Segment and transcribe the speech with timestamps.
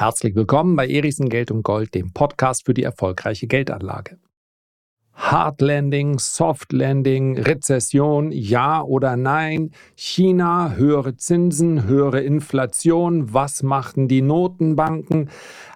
[0.00, 4.16] Herzlich willkommen bei Erichsen Geld und Gold, dem Podcast für die erfolgreiche Geldanlage.
[5.20, 14.08] Hard Landing, Soft Landing, Rezession, ja oder nein, China, höhere Zinsen, höhere Inflation, was machten
[14.08, 15.28] die Notenbanken?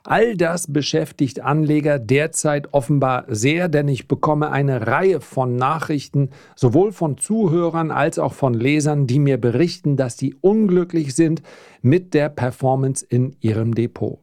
[0.02, 6.90] All das beschäftigt Anleger derzeit offenbar sehr, denn ich bekomme eine Reihe von Nachrichten, sowohl
[6.90, 11.42] von Zuhörern als auch von Lesern, die mir berichten, dass sie unglücklich sind
[11.82, 14.20] mit der Performance in ihrem Depot.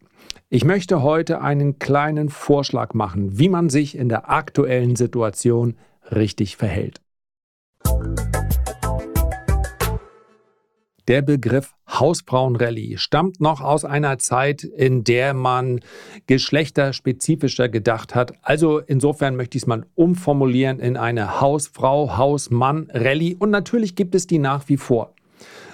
[0.54, 5.78] Ich möchte heute einen kleinen Vorschlag machen, wie man sich in der aktuellen Situation
[6.14, 7.00] richtig verhält.
[11.08, 15.80] Der Begriff Hausfrauenrallye stammt noch aus einer Zeit, in der man
[16.28, 18.34] geschlechterspezifischer gedacht hat.
[18.42, 23.38] Also insofern möchte ich es mal umformulieren in eine Hausfrau, Hausmann-Rallye.
[23.40, 25.14] Und natürlich gibt es die nach wie vor.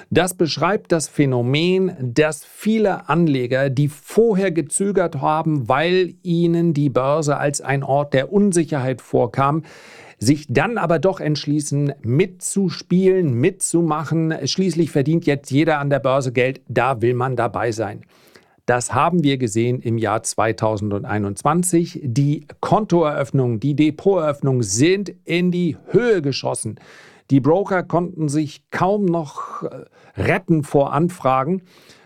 [0.10, 7.38] Das beschreibt das Phänomen, dass viele Anleger, die vorher gezögert haben, weil ihnen die Börse
[7.38, 9.64] als ein Ort der Unsicherheit vorkam,
[10.18, 14.34] sich dann aber doch entschließen, mitzuspielen, mitzumachen.
[14.48, 18.02] Schließlich verdient jetzt jeder an der Börse Geld, da will man dabei sein.
[18.66, 22.02] Das haben wir gesehen im Jahr 2021.
[22.04, 26.80] Die Kontoeröffnungen, die Depoteröffnungen sind in die Höhe geschossen.
[27.30, 31.64] Die Broker konnten sich kaum noch äh, retten vor Anfragen.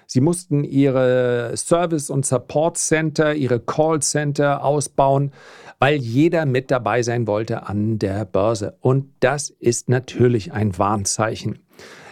[0.08, 5.31] Sie mussten ihre Service- und Support-Center, ihre Call-Center ausbauen,
[5.80, 8.75] weil jeder mit dabei sein wollte an der Börse.
[8.81, 11.59] Und das ist natürlich ein Warnzeichen.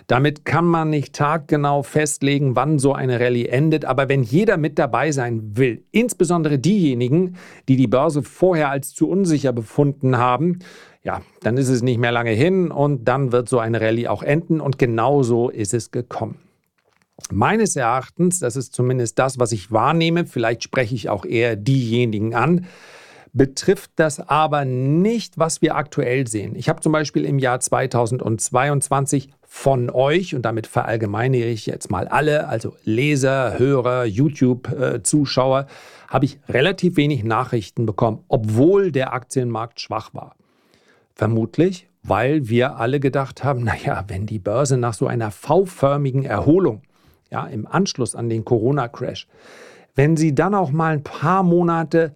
[0.09, 4.79] Damit kann man nicht taggenau festlegen, wann so eine Rallye endet, aber wenn jeder mit
[4.79, 7.35] dabei sein will, insbesondere diejenigen,
[7.67, 10.59] die die Börse vorher als zu unsicher befunden haben,
[11.03, 14.23] ja, dann ist es nicht mehr lange hin und dann wird so eine Rallye auch
[14.23, 16.39] enden und genau so ist es gekommen.
[17.31, 22.33] Meines Erachtens, das ist zumindest das, was ich wahrnehme, vielleicht spreche ich auch eher diejenigen
[22.33, 22.65] an,
[23.33, 26.55] betrifft das aber nicht, was wir aktuell sehen.
[26.55, 32.07] Ich habe zum Beispiel im Jahr 2022 von euch, und damit verallgemeine ich jetzt mal
[32.07, 35.67] alle, also Leser, Hörer, YouTube-Zuschauer,
[36.07, 40.35] habe ich relativ wenig Nachrichten bekommen, obwohl der Aktienmarkt schwach war.
[41.19, 46.81] Vermutlich, weil wir alle gedacht haben, naja, wenn die Börse nach so einer V-förmigen Erholung,
[47.29, 49.27] ja, im Anschluss an den Corona-Crash,
[49.95, 52.13] wenn sie dann auch mal ein paar Monate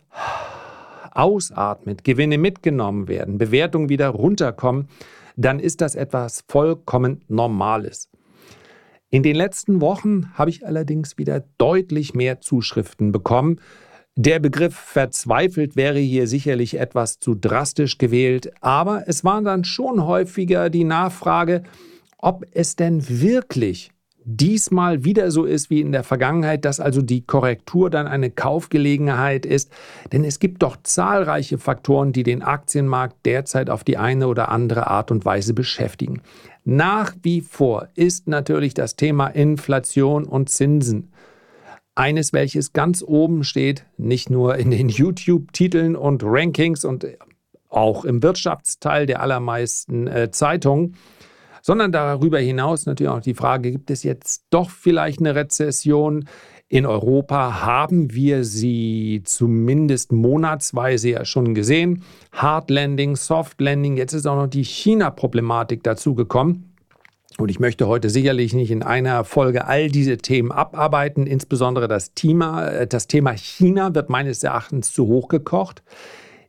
[1.12, 4.88] ausatmet, Gewinne mitgenommen werden, Bewertungen wieder runterkommen,
[5.36, 8.10] dann ist das etwas vollkommen Normales.
[9.10, 13.60] In den letzten Wochen habe ich allerdings wieder deutlich mehr Zuschriften bekommen,
[14.16, 20.06] der Begriff verzweifelt wäre hier sicherlich etwas zu drastisch gewählt, aber es war dann schon
[20.06, 21.64] häufiger die Nachfrage,
[22.20, 23.92] ob es denn wirklich
[24.26, 29.46] diesmal wieder so ist wie in der Vergangenheit, dass also die Korrektur dann eine Kaufgelegenheit
[29.46, 29.72] ist.
[30.12, 34.88] Denn es gibt doch zahlreiche Faktoren, die den Aktienmarkt derzeit auf die eine oder andere
[34.88, 36.22] Art und Weise beschäftigen.
[36.64, 41.12] Nach wie vor ist natürlich das Thema Inflation und Zinsen
[41.96, 47.06] eines, welches ganz oben steht, nicht nur in den YouTube-Titeln und Rankings und
[47.70, 50.96] auch im Wirtschaftsteil der allermeisten äh, Zeitungen,
[51.62, 56.26] sondern darüber hinaus natürlich auch die Frage, gibt es jetzt doch vielleicht eine Rezession?
[56.68, 62.04] In Europa haben wir sie zumindest monatsweise ja schon gesehen.
[62.32, 66.73] Hard Landing, Soft Landing, jetzt ist auch noch die China-Problematik dazugekommen.
[67.38, 71.26] Und ich möchte heute sicherlich nicht in einer Folge all diese Themen abarbeiten.
[71.26, 75.84] Insbesondere das Thema, äh, das Thema China wird meines Erachtens zu hoch gekocht.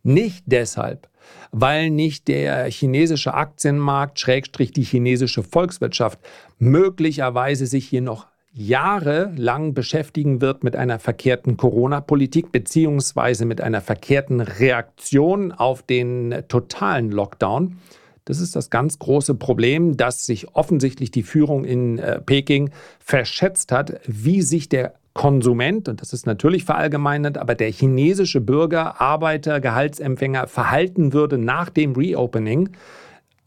[0.03, 1.09] Nicht deshalb,
[1.51, 6.19] weil nicht der chinesische Aktienmarkt, Schrägstrich die chinesische Volkswirtschaft,
[6.59, 14.41] möglicherweise sich hier noch jahrelang beschäftigen wird mit einer verkehrten Corona-Politik beziehungsweise mit einer verkehrten
[14.41, 17.79] Reaktion auf den totalen Lockdown.
[18.25, 23.71] Das ist das ganz große Problem, dass sich offensichtlich die Führung in äh, Peking verschätzt
[23.71, 29.61] hat, wie sich der Konsument, und das ist natürlich verallgemeinert, aber der chinesische Bürger, Arbeiter,
[29.61, 32.71] Gehaltsempfänger verhalten würde nach dem Reopening.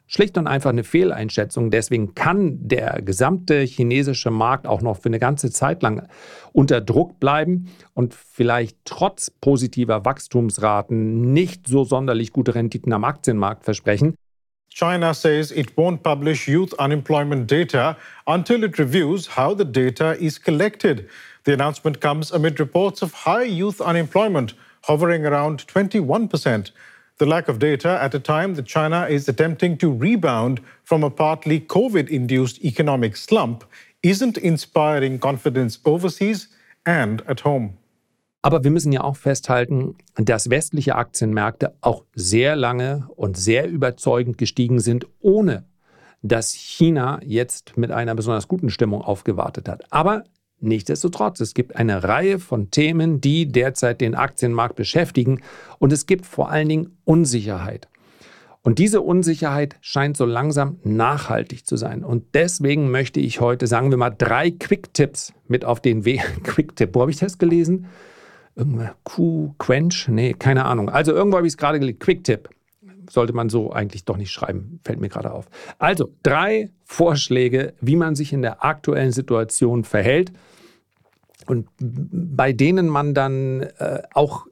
[0.09, 1.69] Schlicht und einfach eine Fehleinschätzung.
[1.69, 6.07] Deswegen kann der gesamte chinesische Markt auch noch für eine ganze Zeit lang
[6.53, 13.65] unter Druck bleiben und vielleicht trotz positiver Wachstumsraten nicht so sonderlich gute Renditen am Aktienmarkt
[13.65, 14.15] versprechen.
[14.77, 17.97] China says it won't publish youth unemployment data
[18.27, 21.09] until it reviews how the data is collected.
[21.45, 24.53] The announcement comes amid reports of high youth unemployment,
[24.83, 26.69] hovering around 21%.
[27.17, 31.09] The lack of data at a time that China is attempting to rebound from a
[31.09, 33.63] partly COVID induced economic slump
[34.03, 36.49] isn't inspiring confidence overseas
[36.85, 37.79] and at home.
[38.47, 44.37] Aber wir müssen ja auch festhalten, dass westliche Aktienmärkte auch sehr lange und sehr überzeugend
[44.37, 45.65] gestiegen sind, ohne
[46.21, 49.83] dass China jetzt mit einer besonders guten Stimmung aufgewartet hat.
[49.91, 50.23] Aber
[50.61, 55.41] nichtsdestotrotz, es gibt eine Reihe von Themen, die derzeit den Aktienmarkt beschäftigen
[55.77, 57.89] und es gibt vor allen Dingen Unsicherheit.
[58.61, 62.05] Und diese Unsicherheit scheint so langsam nachhaltig zu sein.
[62.05, 66.21] Und deswegen möchte ich heute, sagen wir mal, drei Quick-Tipps mit auf den Weg.
[66.43, 67.87] Quick-Tipp, wo habe ich das gelesen?
[68.57, 70.07] Irgendwann Q, Quench?
[70.09, 70.89] Nee, keine Ahnung.
[70.89, 71.99] Also irgendwo habe ich es gerade gelesen.
[71.99, 72.49] Quick-Tipp.
[73.09, 75.45] Sollte man so eigentlich doch nicht schreiben, fällt mir gerade auf.
[75.79, 80.33] Also, drei Vorschläge, wie man sich in der aktuellen Situation verhält
[81.45, 84.47] und bei denen man dann äh, auch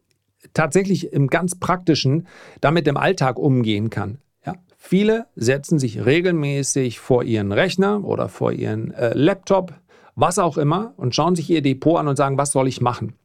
[0.54, 2.28] tatsächlich im ganz praktischen
[2.62, 4.19] damit im Alltag umgehen kann.
[4.46, 4.54] Ja?
[4.78, 9.74] Viele setzen sich regelmäßig vor ihren Rechner oder vor ihren äh, Laptop,
[10.16, 13.16] was auch immer, und schauen sich ihr Depot an und sagen, was soll ich machen?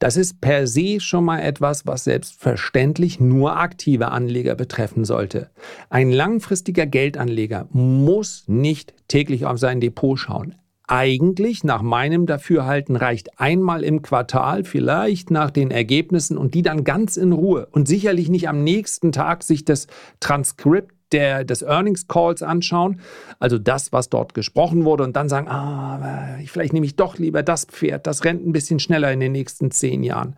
[0.00, 5.50] Das ist per se schon mal etwas, was selbstverständlich nur aktive Anleger betreffen sollte.
[5.90, 10.56] Ein langfristiger Geldanleger muss nicht täglich auf sein Depot schauen
[10.90, 16.82] eigentlich nach meinem Dafürhalten reicht einmal im Quartal, vielleicht nach den Ergebnissen und die dann
[16.82, 19.86] ganz in Ruhe und sicherlich nicht am nächsten Tag sich das
[20.18, 23.00] Transkript der, des Earnings Calls anschauen,
[23.38, 27.42] also das, was dort gesprochen wurde und dann sagen, ah, vielleicht nehme ich doch lieber
[27.42, 30.36] das Pferd, das rennt ein bisschen schneller in den nächsten zehn Jahren.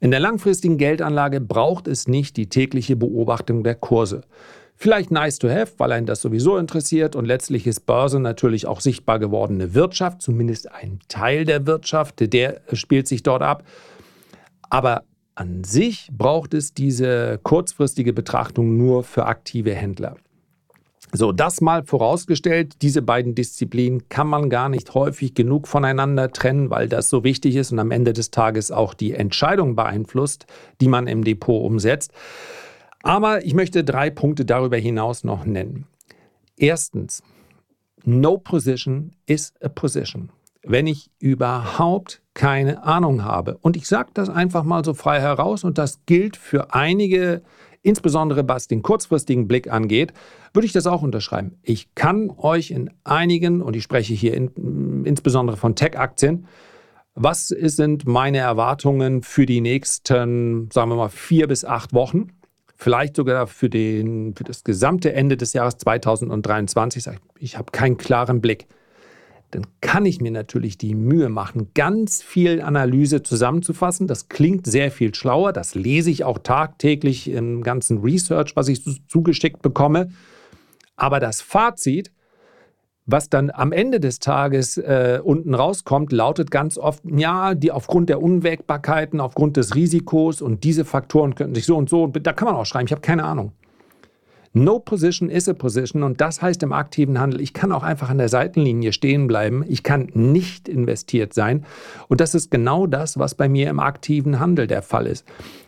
[0.00, 4.22] In der langfristigen Geldanlage braucht es nicht die tägliche Beobachtung der Kurse.
[4.78, 8.82] Vielleicht nice to have, weil einen das sowieso interessiert und letztlich ist Börse natürlich auch
[8.82, 13.64] sichtbar gewordene Wirtschaft, zumindest ein Teil der Wirtschaft, der spielt sich dort ab.
[14.68, 15.04] Aber
[15.36, 20.16] an sich braucht es diese kurzfristige Betrachtung nur für aktive Händler.
[21.12, 26.70] So, das mal vorausgestellt, diese beiden Disziplinen kann man gar nicht häufig genug voneinander trennen,
[26.70, 30.46] weil das so wichtig ist und am Ende des Tages auch die Entscheidung beeinflusst,
[30.80, 32.12] die man im Depot umsetzt.
[33.02, 35.86] Aber ich möchte drei Punkte darüber hinaus noch nennen.
[36.56, 37.22] Erstens,
[38.04, 40.30] no position is a position.
[40.62, 43.58] Wenn ich überhaupt keine Ahnung habe.
[43.62, 47.42] Und ich sage das einfach mal so frei heraus und das gilt für einige,
[47.82, 50.12] insbesondere was den kurzfristigen Blick angeht,
[50.52, 51.58] würde ich das auch unterschreiben.
[51.62, 56.46] Ich kann euch in einigen, und ich spreche hier in, insbesondere von Tech-Aktien,
[57.14, 62.28] was sind meine Erwartungen für die nächsten, sagen wir mal, vier bis acht Wochen?
[62.78, 67.72] vielleicht sogar für, den, für das gesamte Ende des Jahres 2023 sage ich, ich habe
[67.72, 68.66] keinen klaren Blick,
[69.50, 74.06] dann kann ich mir natürlich die Mühe machen, ganz viel Analyse zusammenzufassen.
[74.06, 75.52] Das klingt sehr viel schlauer.
[75.52, 80.10] Das lese ich auch tagtäglich im ganzen Research, was ich zugeschickt bekomme.
[80.96, 82.12] Aber das Fazit
[83.06, 88.08] was dann am Ende des Tages äh, unten rauskommt, lautet ganz oft, ja, die aufgrund
[88.08, 92.46] der Unwägbarkeiten, aufgrund des Risikos und diese Faktoren könnten sich so und so, da kann
[92.46, 93.52] man auch schreiben, ich habe keine Ahnung.
[94.58, 98.08] No position is a position und das heißt im aktiven Handel, ich kann auch einfach
[98.08, 101.66] an der Seitenlinie stehen bleiben, ich kann nicht investiert sein
[102.08, 105.26] und das ist genau das, was bei mir im aktiven Handel der Fall ist.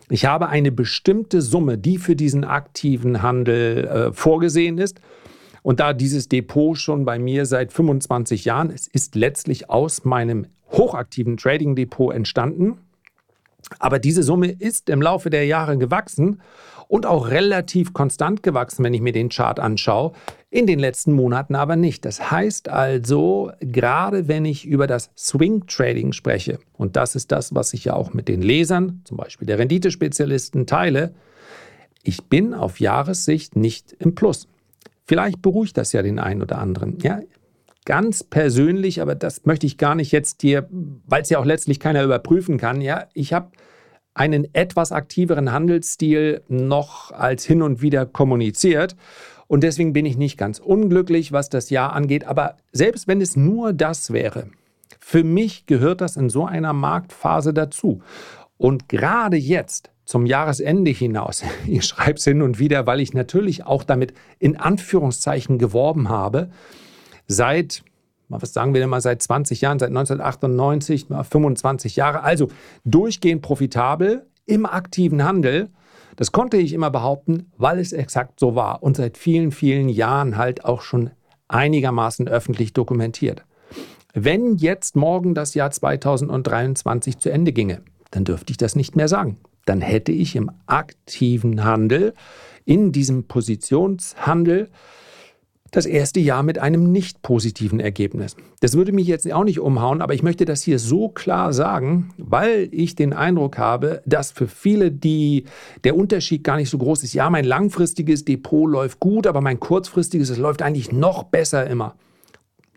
[0.09, 4.99] Ich habe eine bestimmte Summe, die für diesen aktiven Handel äh, vorgesehen ist
[5.61, 10.47] und da dieses Depot schon bei mir seit 25 Jahren, es ist letztlich aus meinem
[10.71, 12.79] hochaktiven Trading Depot entstanden.
[13.77, 16.41] Aber diese Summe ist im Laufe der Jahre gewachsen
[16.89, 20.11] und auch relativ konstant gewachsen, wenn ich mir den Chart anschaue.
[20.49, 22.03] In den letzten Monaten aber nicht.
[22.03, 27.53] Das heißt also, gerade wenn ich über das Swing Trading spreche, und das ist das,
[27.53, 31.13] was ich ja auch mit den Lesern, zum Beispiel der Renditespezialisten, teile,
[32.01, 34.47] ich bin auf Jahressicht nicht im Plus.
[35.05, 36.97] Vielleicht beruhigt das ja den einen oder anderen.
[37.03, 37.19] Ja,
[37.85, 41.79] ganz persönlich, aber das möchte ich gar nicht jetzt hier, weil es ja auch letztlich
[41.79, 42.81] keiner überprüfen kann.
[42.81, 43.51] Ja, ich habe
[44.13, 48.95] einen etwas aktiveren Handelsstil noch als hin und wieder kommuniziert.
[49.47, 52.25] Und deswegen bin ich nicht ganz unglücklich, was das Jahr angeht.
[52.25, 54.49] Aber selbst wenn es nur das wäre,
[54.99, 58.01] für mich gehört das in so einer Marktphase dazu.
[58.57, 61.43] Und gerade jetzt zum Jahresende hinaus.
[61.67, 66.49] Ich schreibe es hin und wieder, weil ich natürlich auch damit in Anführungszeichen geworben habe.
[67.27, 67.83] Seit,
[68.29, 72.23] was sagen wir denn mal, seit 20 Jahren, seit 1998, 25 Jahre.
[72.23, 72.49] Also
[72.85, 75.69] durchgehend profitabel im aktiven Handel.
[76.15, 80.37] Das konnte ich immer behaupten, weil es exakt so war und seit vielen, vielen Jahren
[80.37, 81.11] halt auch schon
[81.47, 83.45] einigermaßen öffentlich dokumentiert.
[84.13, 87.81] Wenn jetzt morgen das Jahr 2023 zu Ende ginge,
[88.11, 89.37] dann dürfte ich das nicht mehr sagen
[89.69, 92.15] dann hätte ich im aktiven Handel,
[92.65, 94.69] in diesem Positionshandel,
[95.75, 98.35] das erste Jahr mit einem nicht positiven Ergebnis.
[98.61, 102.09] Das würde mich jetzt auch nicht umhauen, aber ich möchte das hier so klar sagen,
[102.17, 105.45] weil ich den Eindruck habe, dass für viele die,
[105.83, 107.13] der Unterschied gar nicht so groß ist.
[107.13, 111.95] Ja, mein langfristiges Depot läuft gut, aber mein kurzfristiges, es läuft eigentlich noch besser immer.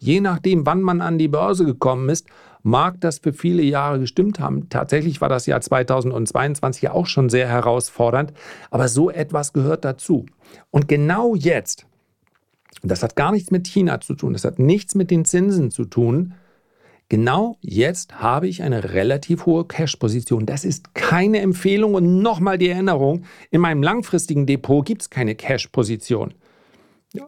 [0.00, 2.26] Je nachdem, wann man an die Börse gekommen ist,
[2.62, 4.68] mag das für viele Jahre gestimmt haben.
[4.68, 8.32] Tatsächlich war das Jahr 2022 ja auch schon sehr herausfordernd,
[8.70, 10.26] aber so etwas gehört dazu.
[10.70, 11.86] Und genau jetzt,
[12.90, 15.84] das hat gar nichts mit China zu tun, das hat nichts mit den Zinsen zu
[15.84, 16.34] tun,
[17.12, 20.46] Genau jetzt habe ich eine relativ hohe Cash-Position.
[20.46, 25.34] Das ist keine Empfehlung und nochmal die Erinnerung, in meinem langfristigen Depot gibt es keine
[25.34, 26.32] Cash-Position.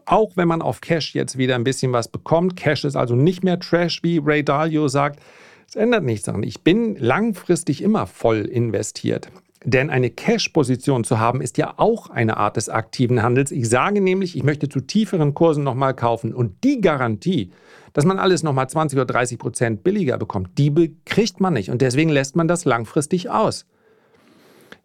[0.05, 2.55] Auch wenn man auf Cash jetzt wieder ein bisschen was bekommt.
[2.55, 5.19] Cash ist also nicht mehr Trash, wie Ray Dalio sagt.
[5.67, 6.41] Es ändert nichts daran.
[6.41, 9.29] Ich bin langfristig immer voll investiert.
[9.65, 13.51] Denn eine Cash-Position zu haben, ist ja auch eine Art des aktiven Handels.
[13.51, 16.33] Ich sage nämlich, ich möchte zu tieferen Kursen nochmal kaufen.
[16.33, 17.51] Und die Garantie,
[17.93, 21.71] dass man alles nochmal 20 oder 30 Prozent billiger bekommt, die kriegt man nicht.
[21.71, 23.65] Und deswegen lässt man das langfristig aus.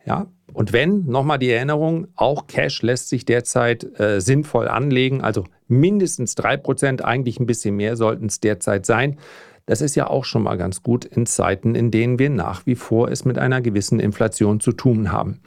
[0.07, 5.45] Ja, und wenn, nochmal die Erinnerung, auch Cash lässt sich derzeit äh, sinnvoll anlegen, also
[5.69, 9.19] mindestens 3%, eigentlich ein bisschen mehr sollten es derzeit sein.
[9.67, 12.75] Das ist ja auch schon mal ganz gut in Zeiten, in denen wir nach wie
[12.75, 15.41] vor es mit einer gewissen Inflation zu tun haben.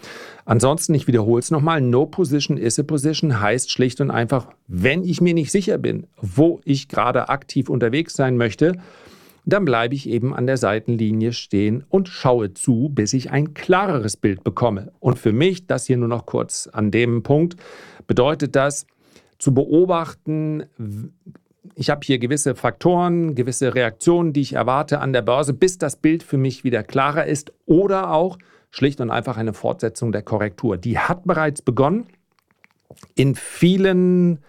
[0.46, 5.04] Ansonsten, ich wiederhole es nochmal, No Position is a Position heißt schlicht und einfach, wenn
[5.04, 8.74] ich mir nicht sicher bin, wo ich gerade aktiv unterwegs sein möchte,
[9.46, 14.16] dann bleibe ich eben an der Seitenlinie stehen und schaue zu, bis ich ein klareres
[14.16, 14.92] Bild bekomme.
[15.00, 17.58] Und für mich, das hier nur noch kurz an dem Punkt,
[18.08, 18.88] bedeutet das,
[19.40, 20.64] zu beobachten,
[21.76, 25.96] ich habe hier gewisse Faktoren, gewisse Reaktionen, die ich erwarte an der Börse, bis das
[25.96, 28.38] Bild für mich wieder klarer ist oder auch
[28.70, 30.78] schlicht und einfach eine Fortsetzung der Korrektur.
[30.78, 32.08] Die hat bereits begonnen.
[33.16, 34.40] In vielen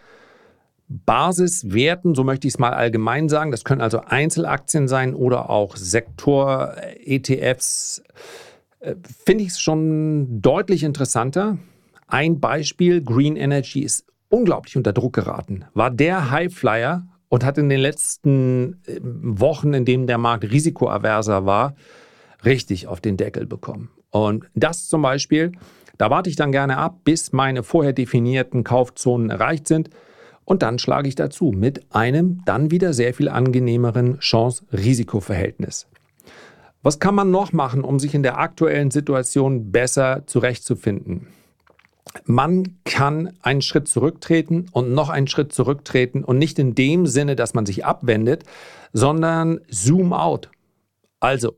[0.88, 3.50] Basiswerten, so möchte ich es mal allgemein sagen.
[3.50, 8.02] Das können also Einzelaktien sein oder auch Sektor-ETFs.
[8.80, 11.59] Äh, finde ich es schon deutlich interessanter.
[12.06, 15.64] Ein Beispiel, Green Energy ist unglaublich unter Druck geraten.
[15.74, 21.46] War der Highflyer und hat in den letzten äh, Wochen, in denen der Markt risikoaverser
[21.46, 21.74] war,
[22.44, 23.90] richtig auf den Deckel bekommen.
[24.10, 25.52] Und das zum Beispiel,
[25.98, 29.90] da warte ich dann gerne ab, bis meine vorher definierten Kaufzonen erreicht sind.
[30.44, 35.86] Und dann schlage ich dazu mit einem dann wieder sehr viel angenehmeren Chance-Risiko-Verhältnis.
[36.82, 41.28] Was kann man noch machen, um sich in der aktuellen Situation besser zurechtzufinden?
[42.25, 47.37] Man kann einen Schritt zurücktreten und noch einen Schritt zurücktreten und nicht in dem Sinne,
[47.37, 48.44] dass man sich abwendet,
[48.92, 50.50] sondern zoom out.
[51.21, 51.56] Also,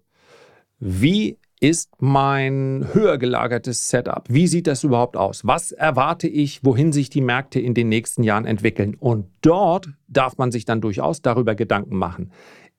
[0.78, 4.24] wie ist mein höher gelagertes Setup?
[4.28, 5.46] Wie sieht das überhaupt aus?
[5.46, 8.94] Was erwarte ich, wohin sich die Märkte in den nächsten Jahren entwickeln?
[8.94, 12.30] Und dort darf man sich dann durchaus darüber Gedanken machen.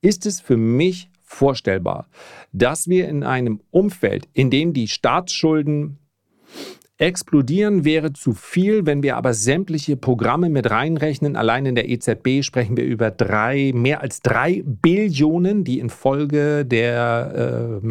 [0.01, 2.07] Ist es für mich vorstellbar,
[2.53, 5.99] dass wir in einem Umfeld, in dem die Staatsschulden
[6.99, 11.35] Explodieren wäre zu viel, wenn wir aber sämtliche Programme mit reinrechnen.
[11.35, 17.81] Allein in der EZB sprechen wir über drei, mehr als drei Billionen, die infolge der
[17.83, 17.87] äh,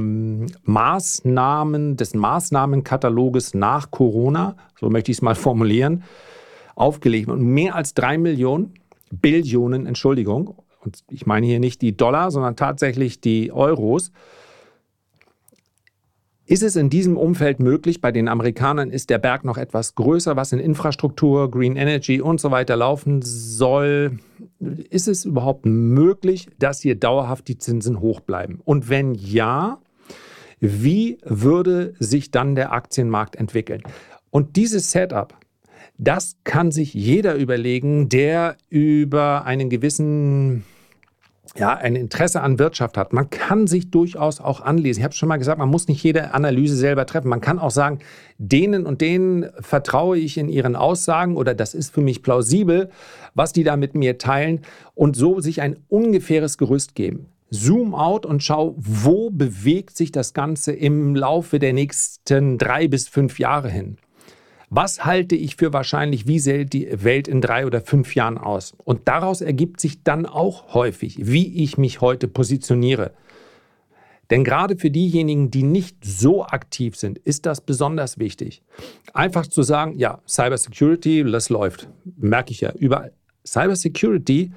[0.65, 6.03] Maßnahmen, des Maßnahmenkataloges nach Corona, so möchte ich es mal formulieren,
[6.75, 8.75] aufgelegt und mehr als drei Millionen,
[9.13, 14.11] Billionen, Entschuldigung, und ich meine hier nicht die Dollar, sondern tatsächlich die Euros,
[16.47, 18.01] ist es in diesem Umfeld möglich?
[18.01, 22.41] Bei den Amerikanern ist der Berg noch etwas größer, was in Infrastruktur, Green Energy und
[22.41, 24.19] so weiter laufen soll.
[24.61, 28.61] Ist es überhaupt möglich, dass hier dauerhaft die Zinsen hoch bleiben?
[28.65, 29.81] Und wenn ja,
[30.61, 33.83] wie würde sich dann der Aktienmarkt entwickeln?
[34.31, 35.35] Und dieses Setup,
[35.99, 40.65] das kann sich jeder überlegen, der über einen gewissen
[41.59, 43.13] ja, ein Interesse an Wirtschaft hat.
[43.13, 45.01] Man kann sich durchaus auch anlesen.
[45.01, 47.29] Ich habe schon mal gesagt, man muss nicht jede Analyse selber treffen.
[47.29, 48.01] Man kann auch sagen,
[48.39, 52.91] denen und denen vertraue ich in ihren Aussagen oder das ist für mich plausibel,
[53.35, 54.61] was die da mit mir teilen
[54.95, 57.27] und so sich ein ungefähres Gerüst geben.
[57.51, 63.09] Zoom out und schau, wo bewegt sich das Ganze im Laufe der nächsten drei bis
[63.09, 63.99] fünf Jahre hin.
[64.69, 68.75] Was halte ich für wahrscheinlich, wie sähe die Welt in drei oder fünf Jahren aus?
[68.85, 73.13] Und daraus ergibt sich dann auch häufig, wie ich mich heute positioniere.
[74.31, 78.63] Denn gerade für diejenigen, die nicht so aktiv sind, ist das besonders wichtig.
[79.15, 83.13] Einfach zu sagen, ja, Cybersecurity, das läuft, merke ich ja überall.
[83.47, 84.51] Cybersecurity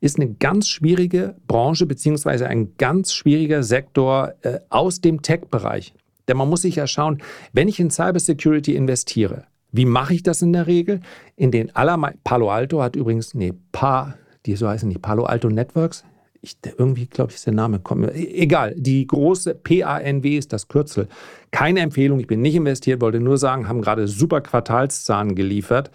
[0.00, 5.94] ist eine ganz schwierige Branche beziehungsweise ein ganz schwieriger Sektor äh, aus dem Tech-Bereich.
[6.26, 10.42] Denn man muss sich ja schauen, wenn ich in Cybersecurity investiere, Wie mache ich das
[10.42, 11.00] in der Regel?
[11.34, 14.14] In den allermeisten, Palo Alto hat übrigens, nee, Pa,
[14.44, 16.04] die so heißen nicht, Palo Alto Networks.
[16.42, 17.80] Ich, irgendwie, glaube ich, ist der Name.
[17.82, 21.08] Komm, egal, die große PANW ist das Kürzel.
[21.52, 25.90] Keine Empfehlung, ich bin nicht investiert, wollte nur sagen, haben gerade super Quartalszahlen geliefert.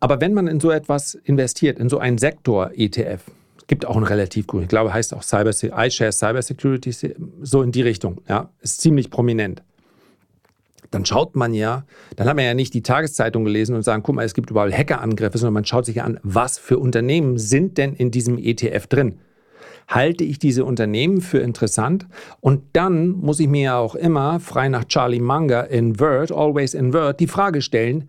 [0.00, 3.20] Aber wenn man in so etwas investiert, in so einen Sektor-ETF,
[3.66, 7.70] gibt auch einen relativ guten, ich glaube, heißt auch Cyber, iShares Cyber Security, so in
[7.70, 9.62] die Richtung, ja, ist ziemlich prominent
[10.90, 11.84] dann schaut man ja,
[12.16, 14.72] dann hat man ja nicht die Tageszeitung gelesen und sagen, guck mal, es gibt überall
[14.72, 19.18] Hackerangriffe, sondern man schaut sich an, was für Unternehmen sind denn in diesem ETF drin.
[19.86, 22.06] Halte ich diese Unternehmen für interessant?
[22.40, 27.18] Und dann muss ich mir ja auch immer, frei nach Charlie Munger, invert, always invert,
[27.18, 28.08] die Frage stellen,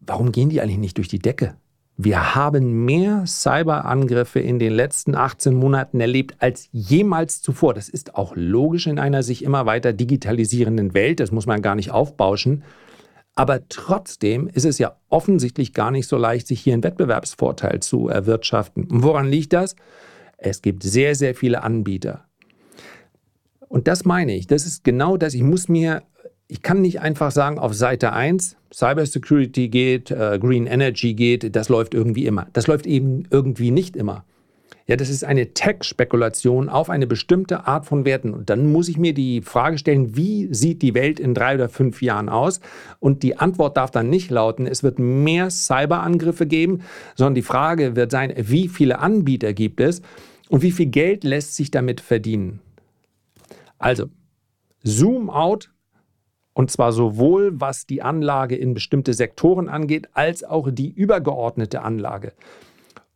[0.00, 1.56] warum gehen die eigentlich nicht durch die Decke?
[2.00, 7.74] Wir haben mehr Cyberangriffe in den letzten 18 Monaten erlebt als jemals zuvor.
[7.74, 11.18] Das ist auch logisch in einer sich immer weiter digitalisierenden Welt.
[11.18, 12.62] Das muss man gar nicht aufbauschen.
[13.34, 18.06] Aber trotzdem ist es ja offensichtlich gar nicht so leicht, sich hier einen Wettbewerbsvorteil zu
[18.06, 18.84] erwirtschaften.
[18.84, 19.74] Und woran liegt das?
[20.36, 22.26] Es gibt sehr, sehr viele Anbieter.
[23.66, 24.46] Und das meine ich.
[24.46, 25.34] Das ist genau das.
[25.34, 26.04] Ich muss mir
[26.48, 31.68] ich kann nicht einfach sagen, auf Seite 1, Cybersecurity geht, äh, Green Energy geht, das
[31.68, 32.46] läuft irgendwie immer.
[32.52, 34.24] Das läuft eben irgendwie nicht immer.
[34.88, 38.32] Ja, das ist eine Tech-Spekulation auf eine bestimmte Art von Werten.
[38.32, 41.68] Und dann muss ich mir die Frage stellen, wie sieht die Welt in drei oder
[41.68, 42.60] fünf Jahren aus?
[42.98, 46.80] Und die Antwort darf dann nicht lauten, es wird mehr Cyberangriffe geben,
[47.16, 50.00] sondern die Frage wird sein, wie viele Anbieter gibt es
[50.48, 52.60] und wie viel Geld lässt sich damit verdienen?
[53.78, 54.06] Also,
[54.82, 55.70] Zoom out
[56.58, 62.32] und zwar sowohl was die Anlage in bestimmte Sektoren angeht, als auch die übergeordnete Anlage.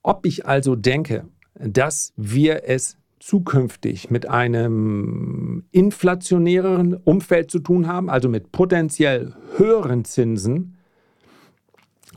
[0.05, 1.25] Ob ich also denke,
[1.59, 10.05] dass wir es zukünftig mit einem inflationäreren Umfeld zu tun haben, also mit potenziell höheren
[10.05, 10.72] Zinsen,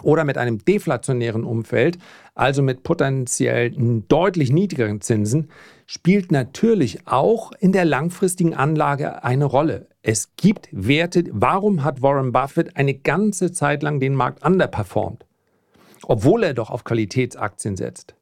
[0.03, 1.97] oder mit einem deflationären Umfeld,
[2.33, 3.71] also mit potenziell
[4.07, 5.49] deutlich niedrigeren Zinsen,
[5.85, 9.87] spielt natürlich auch in der langfristigen Anlage eine Rolle.
[10.01, 11.23] Es gibt Werte.
[11.31, 15.25] Warum hat Warren Buffett eine ganze Zeit lang den Markt underperformt?
[16.03, 18.15] Obwohl er doch auf Qualitätsaktien setzt.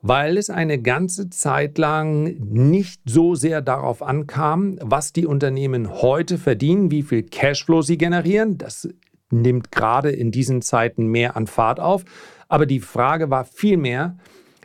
[0.00, 6.36] Weil es eine ganze Zeit lang nicht so sehr darauf ankam, was die Unternehmen heute
[6.36, 8.58] verdienen, wie viel Cashflow sie generieren.
[8.58, 8.88] Das
[9.30, 12.04] nimmt gerade in diesen Zeiten mehr an Fahrt auf.
[12.48, 14.16] Aber die Frage war vielmehr,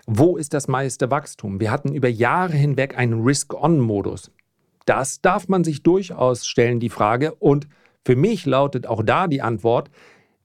[0.06, 1.60] wo ist das meiste Wachstum?
[1.60, 4.32] Wir hatten über Jahre hinweg einen Risk-On-Modus.
[4.86, 7.36] Das darf man sich durchaus stellen, die Frage.
[7.36, 7.68] Und
[8.04, 9.92] für mich lautet auch da die Antwort,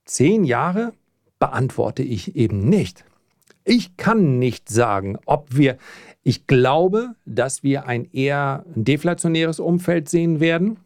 [0.05, 0.93] zehn Jahre
[1.39, 3.05] beantworte ich eben nicht.
[3.63, 5.77] Ich kann nicht sagen, ob wir,
[6.21, 10.77] ich glaube, dass wir ein eher deflationäres Umfeld sehen werden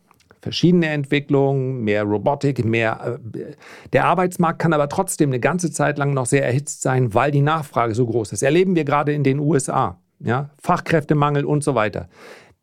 [0.41, 3.19] verschiedene Entwicklungen, mehr Robotik, mehr.
[3.34, 3.56] Äh,
[3.93, 7.41] der Arbeitsmarkt kann aber trotzdem eine ganze Zeit lang noch sehr erhitzt sein, weil die
[7.41, 8.41] Nachfrage so groß ist.
[8.41, 9.99] Erleben wir gerade in den USA.
[10.19, 10.49] Ja?
[10.62, 12.10] Fachkräftemangel und so weiter.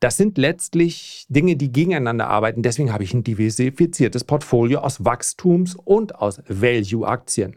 [0.01, 2.63] Das sind letztlich Dinge, die gegeneinander arbeiten.
[2.63, 7.57] Deswegen habe ich ein diversifiziertes Portfolio aus Wachstums- und aus Value-Aktien.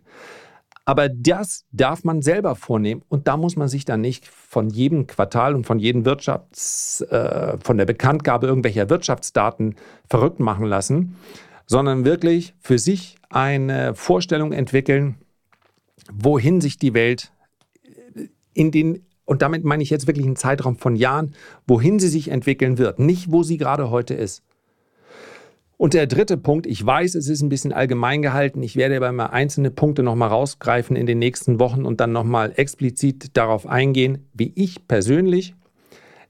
[0.89, 5.05] Aber das darf man selber vornehmen und da muss man sich dann nicht von jedem
[5.05, 9.75] Quartal und von jedem Wirtschafts, äh, von der Bekanntgabe irgendwelcher Wirtschaftsdaten
[10.09, 11.15] verrückt machen lassen,
[11.67, 15.19] sondern wirklich für sich eine Vorstellung entwickeln,
[16.11, 17.33] wohin sich die Welt
[18.55, 21.35] in den und damit meine ich jetzt wirklich einen Zeitraum von Jahren,
[21.67, 24.41] wohin sie sich entwickeln wird, nicht wo sie gerade heute ist.
[25.81, 28.61] Und der dritte Punkt, ich weiß, es ist ein bisschen allgemein gehalten.
[28.63, 32.51] Ich werde aber mal einzelne Punkte nochmal rausgreifen in den nächsten Wochen und dann nochmal
[32.57, 35.55] explizit darauf eingehen, wie ich persönlich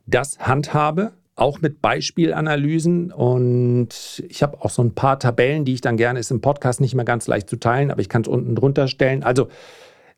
[0.05, 3.11] das handhabe, auch mit Beispielanalysen.
[3.11, 6.79] Und ich habe auch so ein paar Tabellen, die ich dann gerne, ist im Podcast
[6.79, 9.23] nicht mehr ganz leicht zu teilen, aber ich kann es unten drunter stellen.
[9.23, 9.47] Also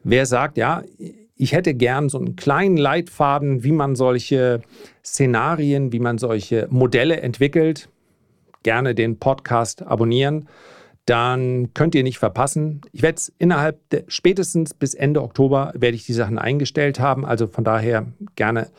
[0.04, 0.84] wer sagt, ja,
[1.38, 4.60] ich hätte gern so einen kleinen Leitfaden, wie man solche
[5.06, 7.88] Szenarien, wie man solche Modelle entwickelt,
[8.63, 10.47] gerne den Podcast abonnieren.
[11.06, 12.82] Dann könnt ihr nicht verpassen.
[12.91, 17.26] Ich werde es innerhalb der, spätestens bis Ende Oktober werde ich die Sachen eingestellt haben.
[17.26, 18.69] Also von daher gerne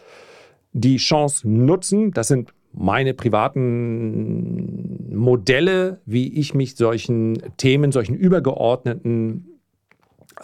[0.72, 2.12] die Chance nutzen.
[2.12, 9.58] Das sind meine privaten Modelle, wie ich mich solchen Themen, solchen übergeordneten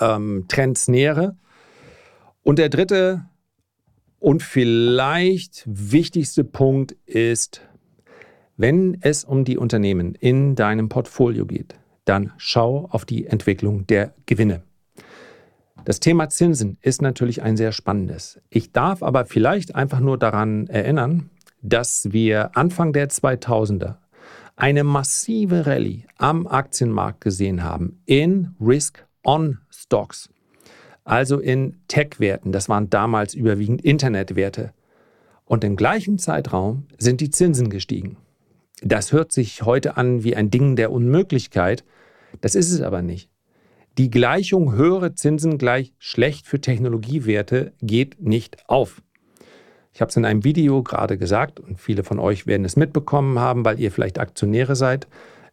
[0.01, 1.37] ähm, Trends nähere.
[2.43, 3.25] Und der dritte
[4.19, 7.63] und vielleicht wichtigste Punkt ist
[8.59, 14.13] wenn es um die Unternehmen in deinem Portfolio geht, dann schau auf die Entwicklung der
[14.27, 14.63] Gewinne.
[15.85, 18.41] Das Thema Zinsen ist natürlich ein sehr spannendes.
[18.51, 21.31] Ich darf aber vielleicht einfach nur daran erinnern,
[21.63, 23.97] dass wir Anfang der 2000er
[24.57, 30.31] eine massive Rallye am Aktienmarkt gesehen haben in Risk-on-Stocks,
[31.05, 32.51] also in Tech-Werten.
[32.51, 34.73] Das waren damals überwiegend Internetwerte.
[35.45, 38.17] Und im gleichen Zeitraum sind die Zinsen gestiegen.
[38.83, 41.85] Das hört sich heute an wie ein Ding der Unmöglichkeit.
[42.41, 43.29] Das ist es aber nicht.
[43.97, 49.03] Die Gleichung höhere Zinsen gleich schlecht für Technologiewerte geht nicht auf.
[49.93, 53.41] Ich habe es in einem Video gerade gesagt und viele von euch werden es mitbekommen
[53.41, 55.09] haben, weil ihr vielleicht Aktionäre seid.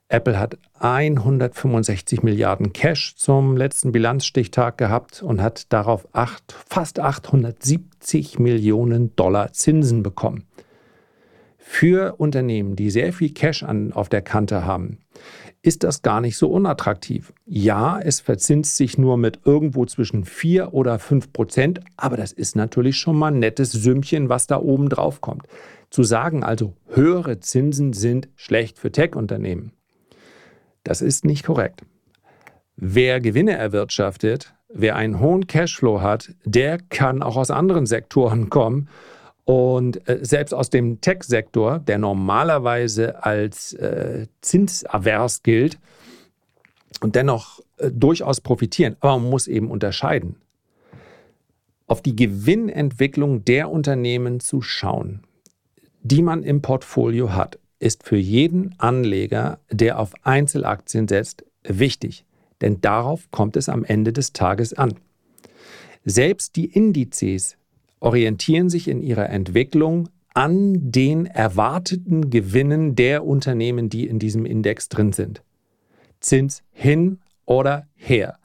[0.08, 8.38] Apple hat 165 Milliarden Cash zum letzten Bilanzstichtag gehabt und hat darauf acht, fast 870
[8.38, 10.44] Millionen Dollar Zinsen bekommen.
[11.68, 15.00] Für Unternehmen, die sehr viel Cash an, auf der Kante haben,
[15.64, 17.34] ist das gar nicht so unattraktiv.
[17.48, 22.56] Ja, es verzinst sich nur mit irgendwo zwischen 4 oder 5 Prozent, aber das ist
[22.56, 25.48] natürlich schon mal ein nettes Sümmchen, was da oben drauf kommt.
[25.90, 29.72] Zu sagen also, höhere Zinsen sind schlecht für Tech-Unternehmen,
[30.84, 31.82] das ist nicht korrekt.
[32.78, 38.88] Wer Gewinne erwirtschaftet, wer einen hohen Cashflow hat, der kann auch aus anderen Sektoren kommen
[39.46, 45.80] und äh, selbst aus dem Tech-Sektor, der normalerweise als äh, zinsavers gilt
[47.02, 48.98] und dennoch äh, durchaus profitieren.
[49.00, 50.38] Aber man muss eben unterscheiden.
[51.88, 55.22] Auf die Gewinnentwicklung der Unternehmen zu schauen,
[56.02, 62.26] die man im Portfolio hat, ist für jeden Anleger, der auf Einzelaktien setzt, wichtig.
[62.62, 64.96] Denn darauf kommt es am Ende des Tages an.
[66.04, 67.58] Selbst die Indizes
[68.06, 74.90] orientieren sich in ihrer Entwicklung an den erwarteten Gewinnen der Unternehmen, die in diesem Index
[74.90, 75.42] drin sind.
[76.20, 78.38] Zins hin oder her.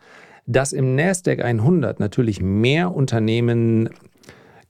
[0.46, 3.90] Dass im Nasdaq 100 natürlich mehr Unternehmen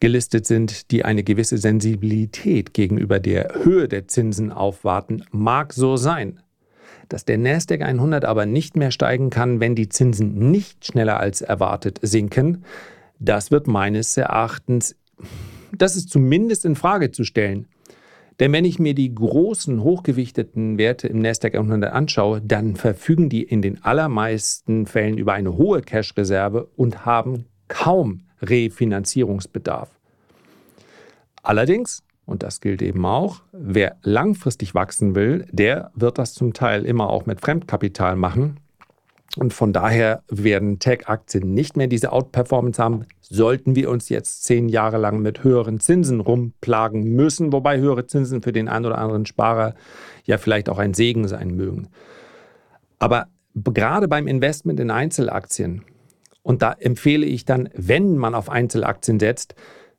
[0.00, 6.40] gelistet sind, die eine gewisse Sensibilität gegenüber der Höhe der Zinsen aufwarten, mag so sein.
[7.08, 11.42] Dass der Nasdaq 100 aber nicht mehr steigen kann, wenn die Zinsen nicht schneller als
[11.42, 12.64] erwartet sinken,
[13.20, 14.96] das wird meines Erachtens,
[15.76, 17.68] das ist zumindest in Frage zu stellen.
[18.40, 23.42] Denn wenn ich mir die großen, hochgewichteten Werte im Nasdaq 100 anschaue, dann verfügen die
[23.42, 29.90] in den allermeisten Fällen über eine hohe Cash-Reserve und haben kaum Refinanzierungsbedarf.
[31.42, 36.86] Allerdings, und das gilt eben auch, wer langfristig wachsen will, der wird das zum Teil
[36.86, 38.58] immer auch mit Fremdkapital machen.
[39.36, 44.68] Und von daher werden Tech-Aktien nicht mehr diese Outperformance haben, sollten wir uns jetzt zehn
[44.68, 49.26] Jahre lang mit höheren Zinsen rumplagen müssen, wobei höhere Zinsen für den einen oder anderen
[49.26, 49.74] Sparer
[50.24, 51.88] ja vielleicht auch ein Segen sein mögen.
[52.98, 55.84] Aber gerade beim Investment in Einzelaktien,
[56.42, 59.54] und da empfehle ich dann, wenn man auf Einzelaktien setzt,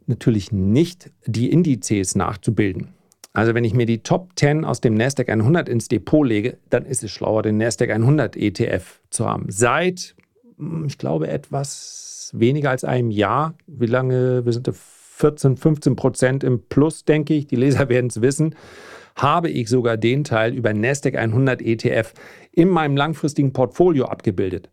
[0.08, 2.94] natürlich nicht die Indizes nachzubilden.
[3.34, 6.86] Also wenn ich mir die Top 10 aus dem Nasdaq 100 ins Depot lege, dann
[6.86, 9.46] ist es schlauer, den Nasdaq 100 ETF zu haben.
[9.50, 10.16] Seit,
[10.58, 16.44] hm, ich glaube, etwas weniger als einem Jahr, wie lange, wir sind 14, 15 Prozent
[16.44, 18.56] im Plus, denke ich, die Leser werden es wissen,
[19.16, 22.14] habe ich sogar den Teil über Nasdaq 100 ETF
[22.52, 24.70] in meinem langfristigen Portfolio abgebildet.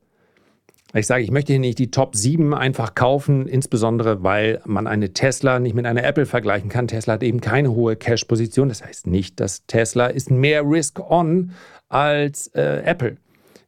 [0.94, 5.12] Ich sage, ich möchte hier nicht die Top 7 einfach kaufen, insbesondere weil man eine
[5.12, 6.88] Tesla nicht mit einer Apple vergleichen kann.
[6.88, 8.70] Tesla hat eben keine hohe Cash-Position.
[8.70, 11.52] Das heißt nicht, dass Tesla ist mehr Risk-on
[11.90, 13.18] als äh, Apple.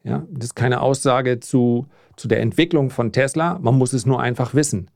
[0.02, 3.59] Ja, das ist keine Aussage zu, zu der Entwicklung von Tesla.
[3.59, 4.90] Man muss es nur einfach wissen.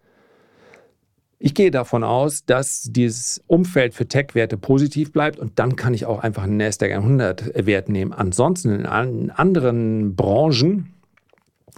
[1.39, 6.07] Ich gehe davon aus, dass dieses Umfeld für Tech-Werte positiv bleibt und dann kann ich
[6.07, 8.15] auch einfach einen NASDAQ 100-Wert nehmen.
[8.15, 8.87] Ansonsten in
[9.31, 10.94] anderen Branchen,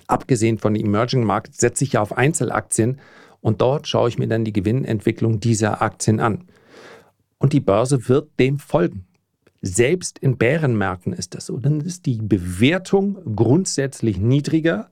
[0.07, 3.01] abgesehen von den Emerging Markets, setze ich ja auf Einzelaktien
[3.41, 6.45] und dort schaue ich mir dann die Gewinnentwicklung dieser Aktien an.
[7.39, 9.07] Und die Börse wird dem folgen.
[9.63, 11.59] Selbst in Bärenmärkten ist das so.
[11.59, 14.91] Dann ist die Bewertung grundsätzlich niedriger.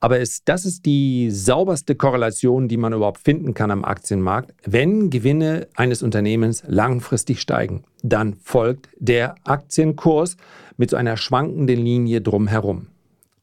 [0.00, 4.52] Aber es, das ist die sauberste Korrelation, die man überhaupt finden kann am Aktienmarkt.
[4.64, 10.36] Wenn Gewinne eines Unternehmens langfristig steigen, dann folgt der Aktienkurs
[10.76, 12.88] mit so einer schwankenden Linie drumherum.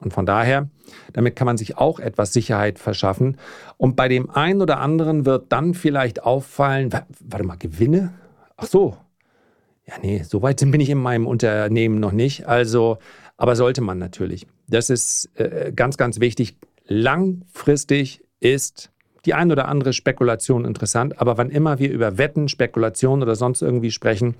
[0.02, 0.68] Und von daher,
[1.14, 3.38] damit kann man sich auch etwas Sicherheit verschaffen.
[3.78, 8.14] Und bei dem einen oder anderen wird dann vielleicht auffallen, warte mal, Gewinne?
[8.58, 8.98] Ach so.
[9.88, 12.48] Ja, nee, so weit bin ich in meinem Unternehmen noch nicht.
[12.48, 12.98] Also,
[13.38, 14.48] aber sollte man natürlich.
[14.68, 16.58] Das ist äh, ganz, ganz wichtig.
[16.88, 18.92] Langfristig ist
[19.26, 23.62] die ein oder andere Spekulation interessant, aber wann immer wir über Wetten, Spekulationen oder sonst
[23.62, 24.36] irgendwie sprechen,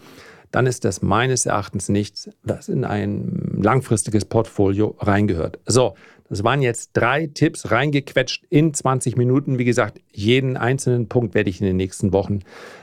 [0.52, 5.60] dann ist das meines Erachtens nichts, was in ein langfristiges Portfolio reingehört.
[5.66, 5.96] So,
[6.30, 9.60] das waren jetzt drei Tipps reingequetscht in 20 Minuten.
[9.60, 12.40] Wie gesagt, jeden einzelnen Punkt werde ich in den nächsten Wochen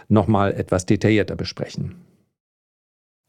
[0.09, 1.94] nochmal etwas detaillierter besprechen.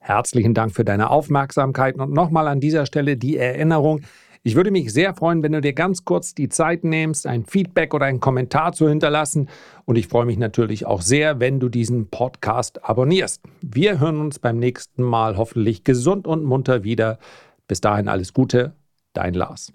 [0.01, 4.01] Herzlichen Dank für deine Aufmerksamkeit und nochmal an dieser Stelle die Erinnerung,
[4.41, 7.93] ich würde mich sehr freuen, wenn du dir ganz kurz die Zeit nimmst, ein Feedback
[7.93, 9.49] oder einen Kommentar zu hinterlassen.
[9.85, 13.41] Und ich freue mich natürlich auch sehr, wenn du diesen Podcast abonnierst.
[13.61, 17.19] Wir hören uns beim nächsten Mal hoffentlich gesund und munter wieder.
[17.67, 18.73] Bis dahin alles Gute,
[19.13, 19.73] dein Lars.